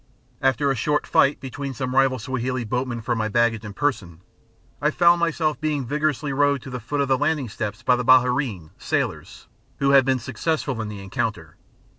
[0.41, 4.21] After a short fight between some rival Swahili boatmen for my baggage and person,
[4.81, 8.03] I found myself being vigorously rowed to the foot of the landing steps by the
[8.03, 11.55] bahareen (sailors) who had been successful in the encounter.